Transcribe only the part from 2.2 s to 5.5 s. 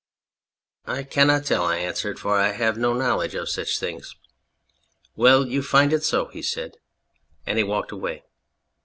I have no know ledge of such things."" Well,